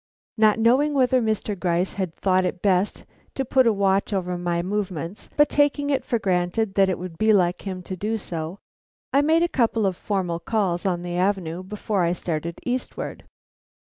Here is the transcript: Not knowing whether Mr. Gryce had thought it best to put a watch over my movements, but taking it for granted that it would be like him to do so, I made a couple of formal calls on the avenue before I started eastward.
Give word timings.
Not 0.35 0.57
knowing 0.57 0.95
whether 0.95 1.21
Mr. 1.21 1.53
Gryce 1.55 1.93
had 1.93 2.15
thought 2.15 2.43
it 2.43 2.63
best 2.63 3.05
to 3.35 3.45
put 3.45 3.67
a 3.67 3.71
watch 3.71 4.13
over 4.13 4.35
my 4.35 4.63
movements, 4.63 5.29
but 5.37 5.47
taking 5.47 5.91
it 5.91 6.03
for 6.03 6.17
granted 6.17 6.73
that 6.73 6.89
it 6.89 6.97
would 6.97 7.19
be 7.19 7.31
like 7.31 7.67
him 7.67 7.83
to 7.83 7.95
do 7.95 8.17
so, 8.17 8.57
I 9.13 9.21
made 9.21 9.43
a 9.43 9.47
couple 9.47 9.85
of 9.85 9.95
formal 9.95 10.39
calls 10.39 10.87
on 10.87 11.03
the 11.03 11.17
avenue 11.17 11.61
before 11.61 12.03
I 12.03 12.13
started 12.13 12.59
eastward. 12.65 13.25